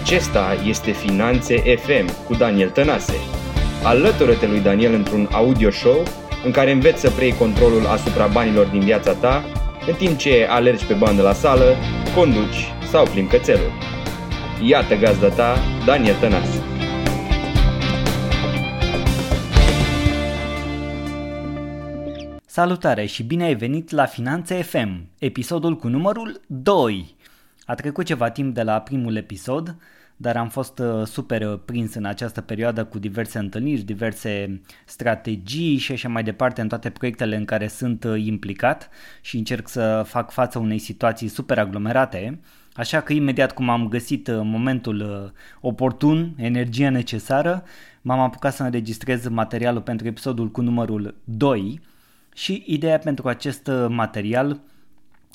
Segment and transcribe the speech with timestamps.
[0.00, 3.14] Acesta este Finanțe FM cu Daniel Tănase.
[3.84, 6.02] Alătură-te lui Daniel într-un audio show
[6.44, 9.44] în care înveți să preiei controlul asupra banilor din viața ta,
[9.86, 11.76] în timp ce alergi pe bandă la sală,
[12.14, 13.72] conduci sau plimbi cățelul.
[14.62, 16.62] Iată gazda ta, Daniel Tănase.
[22.46, 27.14] Salutare și bine ai venit la Finanțe FM, episodul cu numărul 2.
[27.72, 29.76] A trecut ceva timp de la primul episod,
[30.16, 35.76] dar am fost uh, super uh, prins în această perioadă cu diverse întâlniri, diverse strategii
[35.76, 40.02] și așa mai departe în toate proiectele în care sunt uh, implicat și încerc să
[40.06, 42.40] fac față unei situații super aglomerate.
[42.74, 47.62] Așa că imediat cum am găsit momentul oportun, energia necesară,
[48.02, 51.80] m-am apucat să înregistrez materialul pentru episodul cu numărul 2
[52.34, 54.60] și ideea pentru acest material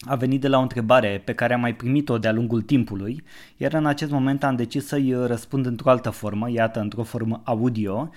[0.05, 3.23] a venit de la o întrebare pe care am mai primit-o de-a lungul timpului,
[3.57, 8.12] iar în acest moment am decis să-i răspund într-o altă formă, iată, într-o formă audio,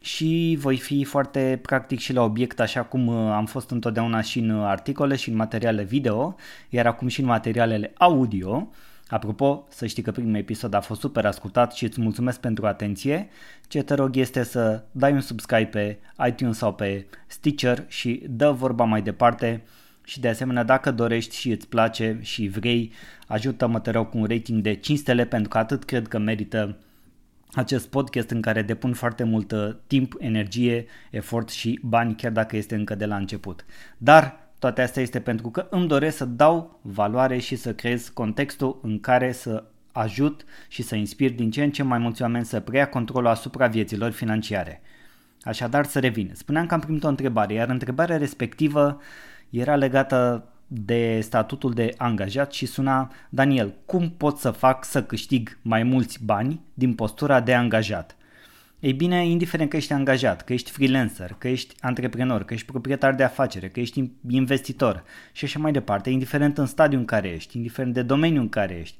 [0.00, 4.38] și voi fi foarte practic și la obiect așa cum uh, am fost întotdeauna și
[4.38, 6.36] în articole și în materiale video,
[6.68, 8.68] iar acum și în materialele audio.
[9.08, 13.28] Apropo, să știi că primul episod a fost super ascultat și îți mulțumesc pentru atenție.
[13.68, 18.50] Ce te rog este să dai un subscribe pe iTunes sau pe Stitcher și dă
[18.50, 19.62] vorba mai departe
[20.10, 22.92] și de asemenea dacă dorești și îți place și vrei,
[23.26, 26.76] ajută-mă te rog cu un rating de 5 stele pentru că atât cred că merită
[27.52, 32.56] acest podcast în care depun foarte mult uh, timp, energie, efort și bani chiar dacă
[32.56, 33.64] este încă de la început.
[33.98, 38.78] Dar toate astea este pentru că îmi doresc să dau valoare și să creez contextul
[38.82, 42.60] în care să ajut și să inspir din ce în ce mai mulți oameni să
[42.60, 44.82] preia controlul asupra vieților financiare.
[45.42, 46.30] Așadar să revin.
[46.34, 49.00] Spuneam că am primit o întrebare, iar întrebarea respectivă
[49.50, 55.58] era legată de statutul de angajat și suna Daniel, cum pot să fac să câștig
[55.62, 58.16] mai mulți bani din postura de angajat?
[58.80, 63.14] Ei bine, indiferent că ești angajat, că ești freelancer, că ești antreprenor, că ești proprietar
[63.14, 67.56] de afacere, că ești investitor și așa mai departe, indiferent în stadiul în care ești,
[67.56, 68.96] indiferent de domeniul în care ești,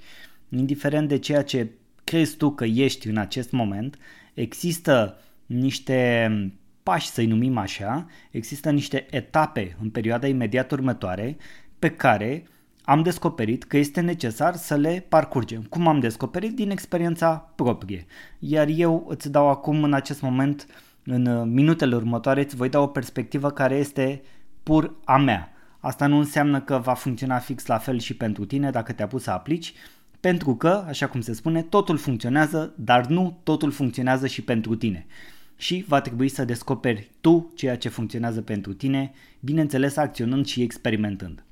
[0.49, 1.71] indiferent de ceea ce
[2.05, 3.99] crezi tu că ești în acest moment,
[4.35, 6.31] există niște
[6.83, 11.37] pași, să-i numim așa, există niște etape în perioada imediat următoare
[11.79, 12.45] pe care
[12.83, 15.63] am descoperit că este necesar să le parcurgem.
[15.63, 16.55] Cum am descoperit?
[16.55, 18.07] Din experiența proprie.
[18.39, 20.67] Iar eu îți dau acum în acest moment,
[21.05, 24.23] în minutele următoare, îți voi da o perspectivă care este
[24.63, 25.53] pur a mea.
[25.79, 29.23] Asta nu înseamnă că va funcționa fix la fel și pentru tine dacă te-a pus
[29.23, 29.73] să aplici,
[30.21, 35.07] pentru că, așa cum se spune, totul funcționează, dar nu totul funcționează și pentru tine
[35.61, 41.45] și va trebui să descoperi tu ceea ce funcționează pentru tine, bineînțeles acționând și experimentând.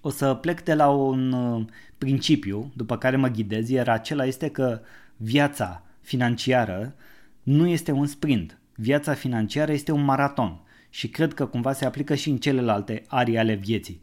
[0.00, 1.64] O să plec de la un uh,
[1.98, 4.80] principiu după care mă ghidez, iar acela este că
[5.16, 6.94] viața financiară
[7.42, 8.58] nu este un sprint.
[8.74, 10.60] Viața financiară este un maraton
[10.90, 14.00] și cred că cumva se aplică și în celelalte arii ale vieții.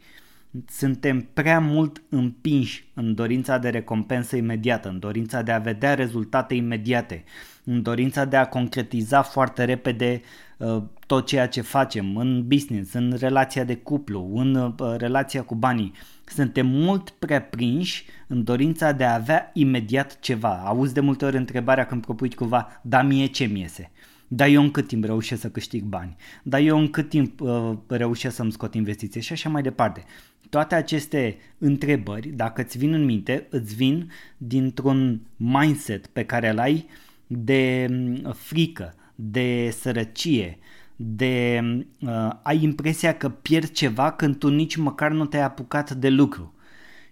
[0.67, 6.53] Suntem prea mult împinși în dorința de recompensă imediată, în dorința de a vedea rezultate
[6.53, 7.23] imediate,
[7.63, 10.21] în dorința de a concretiza foarte repede
[10.57, 15.55] uh, tot ceea ce facem în business, în relația de cuplu, în uh, relația cu
[15.55, 15.93] banii.
[16.25, 20.61] Suntem mult prea prinși în dorința de a avea imediat ceva.
[20.65, 23.91] Auzi de multe ori întrebarea când propui cumva, da mie ce mi iese?
[24.33, 26.15] Dar eu în cât timp reușesc să câștig bani?
[26.43, 29.21] Dar eu în cât timp uh, reușesc să-mi scot investiții?
[29.21, 30.03] Și așa mai departe.
[30.49, 36.59] Toate aceste întrebări, dacă îți vin în minte, îți vin dintr-un mindset pe care îl
[36.59, 36.87] ai
[37.27, 40.57] de mm, frică, de sărăcie,
[40.95, 41.61] de
[42.01, 46.53] uh, ai impresia că pierzi ceva când tu nici măcar nu te-ai apucat de lucru.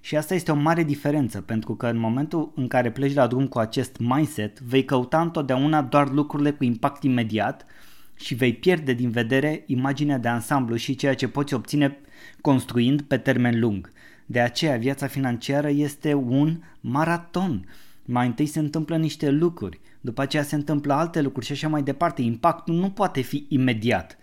[0.01, 3.47] Și asta este o mare diferență, pentru că în momentul în care pleci la drum
[3.47, 7.65] cu acest mindset, vei căuta întotdeauna doar lucrurile cu impact imediat
[8.15, 11.97] și vei pierde din vedere imaginea de ansamblu și ceea ce poți obține
[12.41, 13.91] construind pe termen lung.
[14.25, 17.65] De aceea viața financiară este un maraton.
[18.05, 21.83] Mai întâi se întâmplă niște lucruri, după aceea se întâmplă alte lucruri și așa mai
[21.83, 22.21] departe.
[22.21, 24.17] Impactul nu poate fi imediat.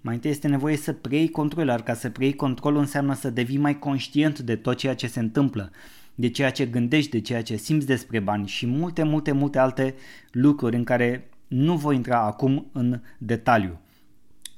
[0.00, 3.58] Mai întâi este nevoie să preiei controlul, iar ca să preiei controlul înseamnă să devii
[3.58, 5.70] mai conștient de tot ceea ce se întâmplă,
[6.14, 9.94] de ceea ce gândești, de ceea ce simți despre bani și multe, multe, multe alte
[10.30, 13.80] lucruri în care nu voi intra acum în detaliu.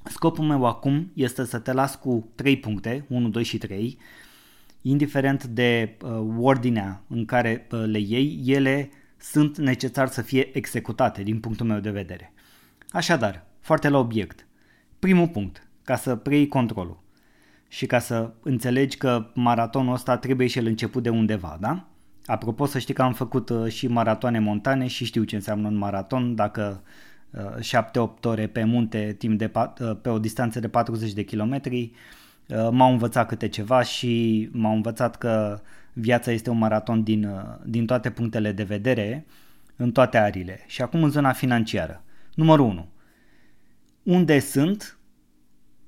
[0.04, 3.98] Scopul meu acum este să te las cu 3 puncte, 1, 2 și 3,
[4.82, 11.22] indiferent de uh, ordinea în care uh, le iei, ele sunt necesar să fie executate
[11.22, 12.32] din punctul meu de vedere.
[12.90, 14.46] Așadar, foarte la obiect.
[15.00, 17.02] Primul punct, ca să preiei controlul
[17.69, 21.85] și ca să înțelegi că maratonul ăsta trebuie și el început de undeva, da?
[22.26, 25.76] Apropo, să știi că am făcut uh, și maratoane montane și știu ce înseamnă un
[25.76, 26.82] maraton, dacă
[27.32, 29.50] 7-8 ore pe munte timp de,
[30.02, 31.93] pe o distanță de 40 de kilometri,
[32.70, 35.61] m-au învățat câte ceva și m-au învățat că
[35.93, 37.29] viața este un maraton din,
[37.64, 39.26] din toate punctele de vedere,
[39.76, 40.61] în toate arile.
[40.67, 42.02] Și acum în zona financiară.
[42.35, 42.88] Numărul 1.
[44.02, 44.99] Unde sunt,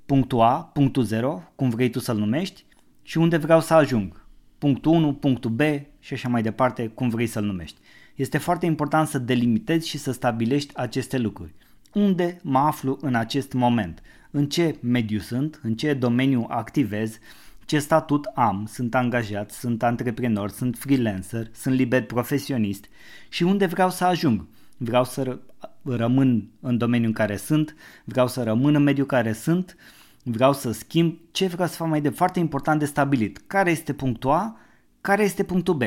[0.06, 2.64] punctul A, punctul 0, cum vrei tu să-l numești,
[3.03, 4.26] și unde vreau să ajung.
[4.59, 5.61] Punctul 1, punctul B
[5.99, 7.81] și așa mai departe, cum vrei să-l numești.
[8.14, 11.55] Este foarte important să delimitezi și să stabilești aceste lucruri.
[11.93, 14.03] Unde mă aflu în acest moment?
[14.31, 15.61] În ce mediu sunt?
[15.62, 17.19] În ce domeniu activez?
[17.64, 18.67] Ce statut am?
[18.69, 19.50] Sunt angajat?
[19.50, 20.50] Sunt antreprenor?
[20.50, 21.49] Sunt freelancer?
[21.53, 22.85] Sunt liber profesionist?
[23.29, 24.47] Și unde vreau să ajung?
[24.76, 25.41] Vreau să
[25.84, 27.75] rămân în domeniul în care sunt?
[28.05, 29.76] Vreau să rămân în mediul care sunt?
[30.23, 31.19] Vreau să schimb?
[31.31, 32.19] Ce vreau să fac mai departe?
[32.19, 33.43] Foarte important de stabilit.
[33.46, 34.56] Care este punctul A?
[35.00, 35.82] Care este punctul B?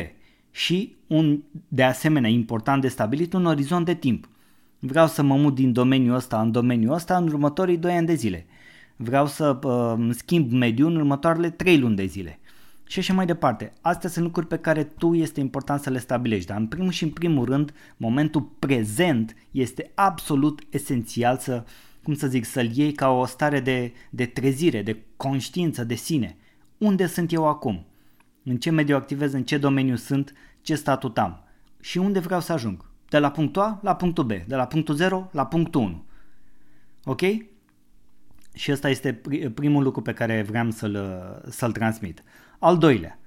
[0.51, 4.30] Și un, de asemenea, important de stabilit, un orizont de timp.
[4.80, 8.13] Vreau să mă mut din domeniul ăsta în domeniul ăsta în următorii 2 ani de
[8.13, 8.45] zile.
[8.95, 12.39] Vreau să uh, schimb mediul în următoarele 3 luni de zile.
[12.88, 13.74] Și așa mai departe.
[13.82, 17.04] Astea sunt lucruri pe care tu este important să le stabilești, dar în primul și
[17.04, 21.64] în primul rând, momentul prezent este absolut esențial să,
[22.04, 26.38] cum să zic, să-l iei ca o stare de, de trezire, de conștiință de sine.
[26.78, 27.86] Unde sunt eu acum?
[28.44, 31.46] În ce mediu activez, în ce domeniu sunt, ce statut am
[31.86, 32.86] și unde vreau să ajung.
[33.10, 36.04] De la punctul A la punctul B, de la punctul 0 la punctul 1.
[37.04, 37.22] Ok?
[38.56, 39.22] Și ăsta este
[39.54, 40.98] primul lucru pe care vreau să-l,
[41.50, 42.24] să-l transmit.
[42.60, 43.19] Al doilea,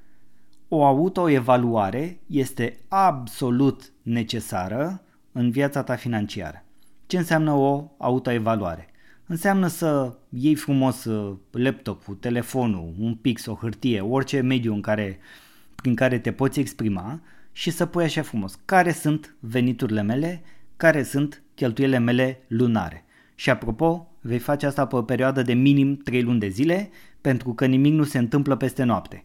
[0.69, 5.03] o autoevaluare este absolut necesară
[5.33, 6.65] în viața ta financiară.
[7.07, 8.89] Ce înseamnă o autoevaluare?
[9.27, 15.19] Înseamnă să iei frumos uh, laptopul, telefonul, un pix, o hârtie, orice mediu în care,
[15.75, 17.21] prin care te poți exprima
[17.53, 20.43] și să pui așa frumos care sunt veniturile mele,
[20.77, 23.05] care sunt cheltuielile mele lunare.
[23.35, 26.91] Și apropo, vei face asta pe o perioadă de minim 3 luni de zile,
[27.21, 29.23] pentru că nimic nu se întâmplă peste noapte.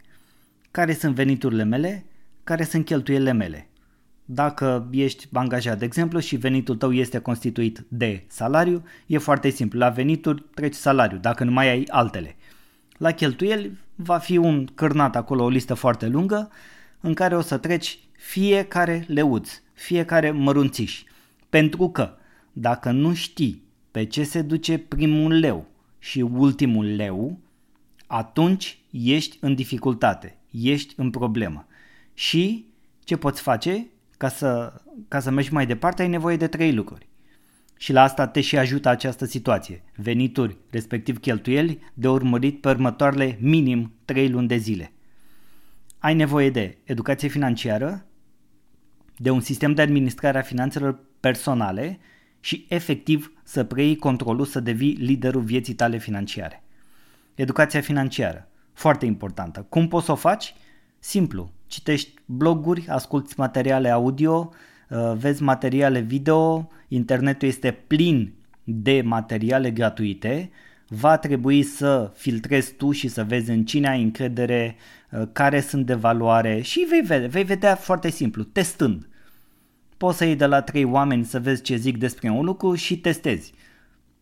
[0.72, 2.06] Care sunt veniturile mele?
[2.44, 3.68] Care sunt cheltuielile mele?
[4.26, 9.80] Dacă ești angajat, de exemplu, și venitul tău este constituit de salariu, e foarte simplu.
[9.80, 12.36] La venituri treci salariu, dacă nu mai ai altele.
[12.98, 16.52] La cheltuieli va fi un cârnat acolo, o listă foarte lungă,
[17.00, 21.04] în care o să treci fiecare leuț, fiecare mărunțiș.
[21.50, 22.14] Pentru că
[22.54, 25.68] dacă nu știi pe ce se duce primul leu
[26.00, 27.40] și ultimul leu,
[28.08, 31.68] atunci ești în dificultate, ești în problemă.
[32.14, 32.66] Și
[33.04, 33.88] ce poți face?
[34.18, 34.74] Ca să,
[35.08, 37.08] ca să mergi mai departe ai nevoie de trei lucruri.
[37.78, 39.84] Și la asta te și ajută această situație.
[39.96, 44.94] Venituri, respectiv cheltuieli, de urmărit pe următoarele minim 3 luni de zile.
[45.98, 48.06] Ai nevoie de educație financiară,
[49.18, 52.00] de un sistem de administrare a finanțelor personale
[52.44, 56.64] și efectiv să preiei controlul să devii liderul vieții tale financiare.
[57.36, 59.66] Educația financiară, foarte importantă.
[59.70, 60.54] Cum poți să o faci?
[61.00, 64.50] Simplu, citești bloguri, asculti materiale audio,
[64.90, 70.50] uh, vezi materiale video, internetul este plin de materiale gratuite,
[70.88, 74.76] va trebui să filtrezi tu și să vezi în cine ai încredere,
[75.12, 79.08] uh, care sunt de valoare și vei vedea, vei vedea foarte simplu, testând.
[79.98, 82.98] Poți să iei de la trei oameni să vezi ce zic despre un lucru și
[83.00, 83.54] testezi.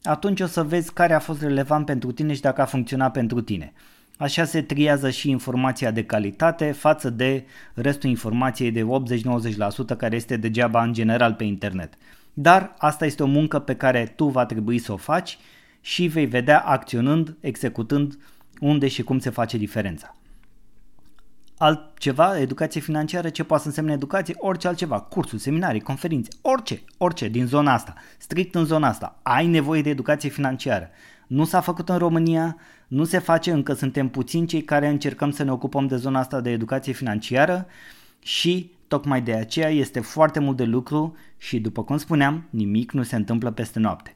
[0.03, 3.41] Atunci o să vezi care a fost relevant pentru tine și dacă a funcționat pentru
[3.41, 3.73] tine.
[4.17, 8.85] Așa se triază și informația de calitate față de restul informației de
[9.93, 11.93] 80-90% care este degeaba în general pe internet.
[12.33, 15.37] Dar asta este o muncă pe care tu va trebui să o faci
[15.81, 18.17] și vei vedea acționând, executând
[18.59, 20.15] unde și cum se face diferența
[21.61, 27.27] altceva, educație financiară, ce poate să însemne educație, orice altceva, cursuri, seminarii, conferințe, orice, orice
[27.27, 30.89] din zona asta, strict în zona asta, ai nevoie de educație financiară.
[31.27, 35.43] Nu s-a făcut în România, nu se face încă, suntem puțini cei care încercăm să
[35.43, 37.65] ne ocupăm de zona asta de educație financiară
[38.19, 43.03] și tocmai de aceea este foarte mult de lucru și după cum spuneam, nimic nu
[43.03, 44.15] se întâmplă peste noapte.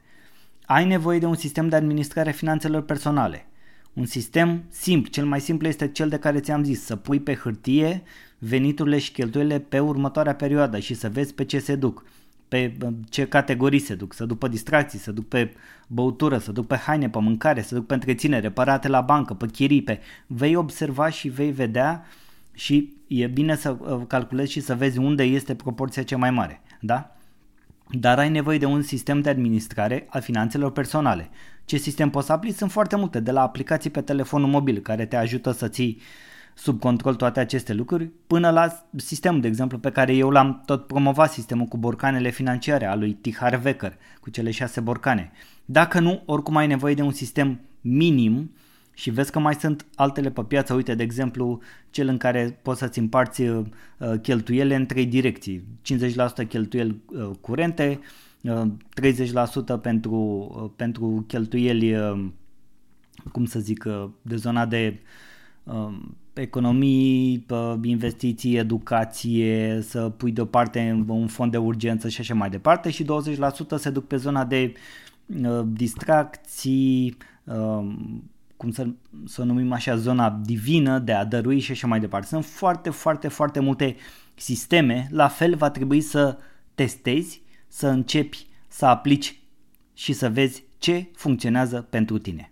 [0.65, 3.45] Ai nevoie de un sistem de administrare finanțelor personale–
[3.95, 7.35] un sistem simplu, cel mai simplu este cel de care ți-am zis, să pui pe
[7.35, 8.03] hârtie
[8.37, 12.05] veniturile și cheltuielile pe următoarea perioadă și să vezi pe ce se duc,
[12.47, 12.77] pe
[13.09, 15.53] ce categorii se duc, să duc pe distracții, să duc pe
[15.87, 19.45] băutură, să duc pe haine, pe mâncare, să duc pe întreținere, reparate la bancă, pe
[19.45, 19.99] chirii, pe...
[20.27, 22.05] Vei observa și vei vedea
[22.53, 26.61] și e bine să uh, calculezi și să vezi unde este proporția cea mai mare,
[26.79, 27.15] da?
[27.89, 31.29] Dar ai nevoie de un sistem de administrare a finanțelor personale.
[31.65, 32.55] Ce sistem poți să aplici?
[32.55, 36.01] Sunt foarte multe, de la aplicații pe telefonul mobil care te ajută să ții
[36.53, 40.87] sub control toate aceste lucruri, până la sistemul, de exemplu, pe care eu l-am tot
[40.87, 45.31] promovat, sistemul cu borcanele financiare al lui Tihar Vecker, cu cele șase borcane.
[45.65, 48.51] Dacă nu, oricum ai nevoie de un sistem minim
[48.93, 52.79] și vezi că mai sunt altele pe piață, uite, de exemplu, cel în care poți
[52.79, 53.65] să-ți împarți uh,
[54.21, 55.63] cheltuiele în trei direcții.
[56.43, 58.05] 50% cheltuieli uh, curente, uh,
[58.45, 62.25] 30% pentru, uh, pentru cheltuieli, uh,
[63.31, 64.99] cum să zic, uh, de zona de
[65.63, 65.97] uh,
[66.33, 67.45] economii,
[67.81, 73.07] investiții, educație, să pui deoparte un fond de urgență și așa mai departe și 20%
[73.75, 74.73] se duc pe zona de
[75.43, 77.93] uh, distracții, uh,
[78.57, 78.87] cum să,
[79.25, 82.27] să o numim așa, zona divină de a dărui și așa mai departe.
[82.27, 83.95] Sunt foarte, foarte, foarte multe
[84.35, 86.37] sisteme, la fel va trebui să
[86.75, 87.41] testezi,
[87.75, 89.39] să începi să aplici
[89.93, 92.51] și să vezi ce funcționează pentru tine.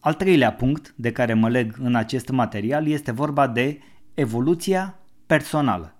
[0.00, 3.78] Al treilea punct de care mă leg în acest material este vorba de
[4.14, 5.96] evoluția personală.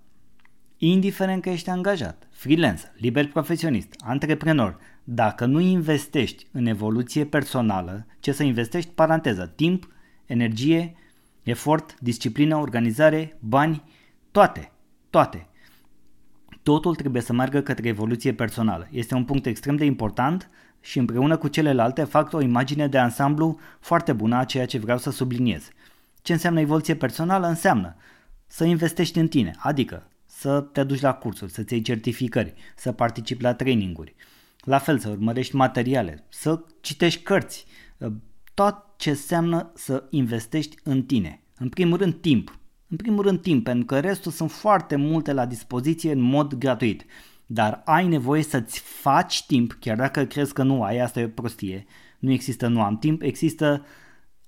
[0.77, 8.33] Indiferent că ești angajat, freelancer, liber profesionist, antreprenor, dacă nu investești în evoluție personală, ce
[8.33, 8.91] să investești?
[8.91, 9.89] Paranteză, timp,
[10.27, 10.95] energie,
[11.43, 13.83] efort, disciplină, organizare, bani,
[14.31, 14.73] toate,
[15.11, 15.49] toate.
[16.69, 18.89] Totul trebuie să meargă către evoluție personală.
[18.91, 23.59] Este un punct extrem de important și împreună cu celelalte fac o imagine de ansamblu
[23.81, 25.69] foarte bună a ceea ce vreau să subliniez.
[26.23, 27.47] Ce înseamnă evoluție personală?
[27.47, 27.97] Înseamnă
[28.47, 33.43] să investești în tine, adică să te duci la cursuri, să-ți iei certificări, să participi
[33.43, 34.15] la traininguri,
[34.61, 37.67] la fel să urmărești materiale, să citești cărți,
[38.55, 41.43] tot ce înseamnă să investești în tine.
[41.59, 42.59] În primul rând timp.
[42.89, 47.05] În primul rând timp, pentru că restul sunt foarte multe la dispoziție în mod gratuit
[47.51, 51.29] dar ai nevoie să-ți faci timp, chiar dacă crezi că nu ai, asta e o
[51.29, 51.87] prostie.
[52.19, 53.85] Nu există nu am timp, există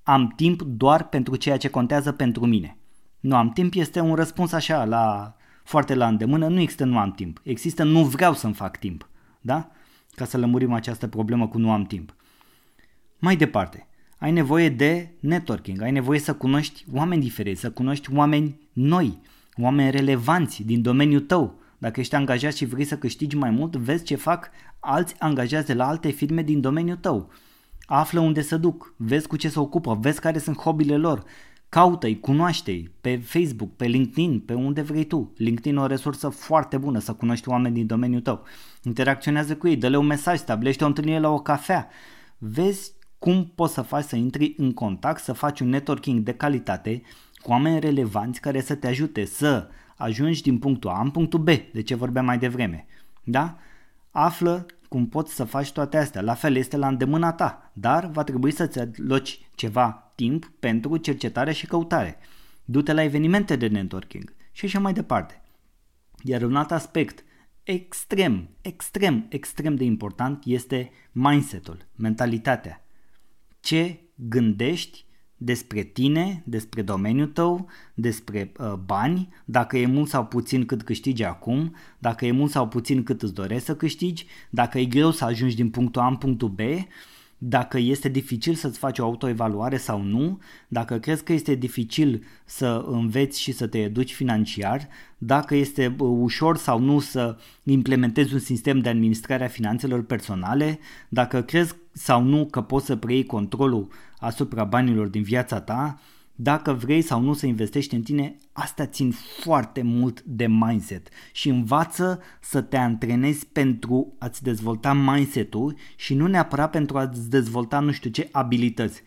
[0.02, 2.76] am timp doar pentru ceea ce contează pentru mine.
[3.20, 7.12] Nu am timp este un răspuns așa la foarte la îndemână, nu există nu am
[7.12, 7.40] timp.
[7.42, 9.08] Există nu vreau să-mi fac timp.
[9.40, 9.70] Da?
[10.10, 12.14] Ca să lămurim această problemă cu nu am timp.
[13.18, 13.86] Mai departe,
[14.20, 19.20] ai nevoie de networking, ai nevoie să cunoști oameni diferiți, să cunoști oameni noi,
[19.56, 24.04] oameni relevanți din domeniul tău, dacă ești angajat și vrei să câștigi mai mult, vezi
[24.04, 24.50] ce fac
[24.80, 27.30] alți angajați de la alte firme din domeniul tău.
[27.86, 31.24] Află unde să duc, vezi cu ce se ocupă, vezi care sunt hobbyile lor,
[31.68, 35.32] caută-i, cunoaște-i pe Facebook, pe LinkedIn, pe unde vrei tu.
[35.36, 38.42] LinkedIn e o resursă foarte bună să cunoști oameni din domeniul tău.
[38.82, 41.88] Interacționează cu ei, dă-le un mesaj, stabilește o întâlnire la o cafea.
[42.38, 47.02] Vezi cum poți să faci să intri în contact, să faci un networking de calitate
[47.42, 51.48] cu oameni relevanți care să te ajute să ajungi din punctul A în punctul B,
[51.72, 52.86] de ce vorbeam mai devreme.
[53.22, 53.58] Da?
[54.10, 56.20] Află cum poți să faci toate astea.
[56.20, 61.52] La fel este la îndemâna ta, dar va trebui să-ți aloci ceva timp pentru cercetare
[61.52, 62.18] și căutare.
[62.64, 65.42] Du-te la evenimente de networking și așa mai departe.
[66.22, 67.24] Iar un alt aspect
[67.62, 72.84] extrem, extrem, extrem de important este mindset-ul, mentalitatea.
[73.60, 75.04] Ce gândești
[75.36, 81.24] despre tine, despre domeniul tău, despre uh, bani, dacă e mult sau puțin cât câștigi
[81.24, 85.24] acum, dacă e mult sau puțin cât îți dorești să câștigi, dacă e greu să
[85.24, 86.60] ajungi din punctul A în punctul B,
[87.42, 90.38] dacă este dificil să-ți faci o autoevaluare sau nu,
[90.68, 94.88] dacă crezi că este dificil să înveți și să te educi financiar,
[95.18, 101.42] dacă este ușor sau nu să implementezi un sistem de administrare a finanțelor personale, dacă
[101.42, 103.88] crezi sau nu că poți să preiei controlul
[104.18, 106.00] asupra banilor din viața ta,
[106.34, 111.48] dacă vrei sau nu să investești în tine, asta țin foarte mult de mindset și
[111.48, 117.92] învață să te antrenezi pentru a-ți dezvolta mindset-ul și nu neapărat pentru a-ți dezvolta nu
[117.92, 119.02] știu ce abilități.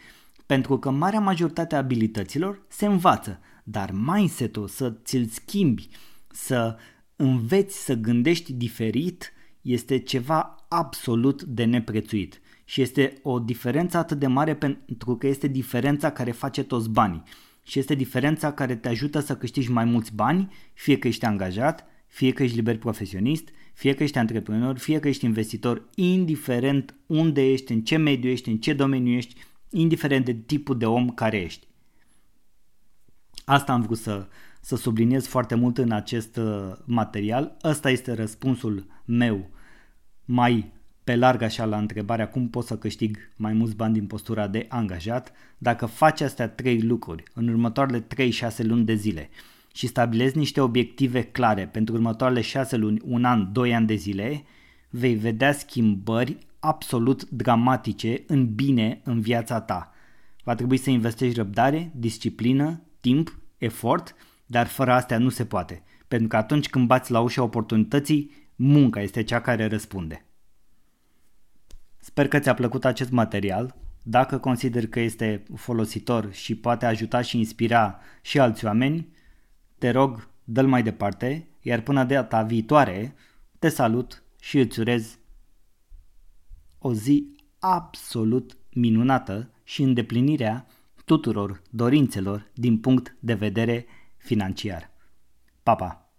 [0.45, 5.89] Pentru că marea majoritate a abilităților se învață, dar mindset-ul să ți-l schimbi,
[6.31, 6.77] să
[7.15, 14.27] înveți să gândești diferit, este ceva absolut de neprețuit și este o diferență atât de
[14.27, 17.23] mare pentru că este diferența care face toți banii
[17.63, 21.85] și este diferența care te ajută să câștigi mai mulți bani, fie că ești angajat,
[22.07, 27.51] fie că ești liber profesionist, fie că ești antreprenor, fie că ești investitor, indiferent unde
[27.51, 29.35] ești, în ce mediu ești, în ce domeniu ești,
[29.69, 31.67] indiferent de tipul de om care ești.
[33.45, 34.27] Asta am vrut să,
[34.61, 37.57] să subliniez foarte mult în acest uh, material.
[37.63, 39.49] Ăsta este răspunsul meu
[40.25, 40.71] mai
[41.03, 44.65] pe larg așa la întrebarea cum pot să câștig mai mulți bani din postura de
[44.69, 49.29] angajat, dacă faci astea trei lucruri în următoarele 3-6 luni de zile
[49.73, 54.43] și stabilezi niște obiective clare pentru următoarele 6 luni, un an, 2 ani de zile,
[54.89, 59.93] vei vedea schimbări absolut dramatice în bine în viața ta.
[60.43, 65.83] Va trebui să investești răbdare, disciplină, timp, efort, dar fără astea nu se poate.
[66.07, 70.25] Pentru că atunci când bați la ușa oportunității, munca este cea care răspunde.
[72.03, 73.75] Sper că ți-a plăcut acest material.
[74.03, 79.07] Dacă consider că este folositor și poate ajuta și inspira și alți oameni,
[79.77, 83.15] te rog, dă-l mai departe, iar până data viitoare,
[83.59, 85.17] te salut și îți urez
[86.77, 90.67] o zi absolut minunată și îndeplinirea
[91.05, 93.85] tuturor dorințelor din punct de vedere
[94.17, 94.89] financiar.
[95.63, 96.09] Pa, pa!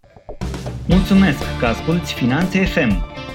[0.87, 3.34] Mulțumesc că asculti Finanțe FM!